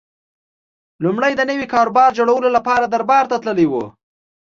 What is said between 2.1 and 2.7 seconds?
جوړولو